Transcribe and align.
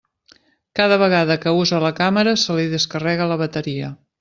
Cada 0.79 0.97
vegada 1.03 1.37
que 1.43 1.53
usa 1.65 1.83
la 1.85 1.93
càmera 2.01 2.35
se 2.47 2.57
li 2.61 2.65
descarrega 2.75 3.31
la 3.35 3.39
bateria. 3.45 3.93